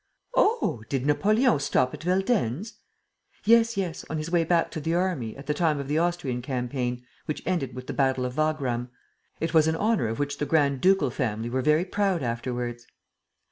[0.33, 2.73] "Oh, did Napoleon stop at Veldenz?"
[3.45, 6.41] "Yes, yes, on his way back to the army, at the time of the Austrian
[6.41, 8.89] campaign, which ended with the battle of Wagram.
[9.39, 12.87] It was an honor of which the grand duchal family were very proud afterwards."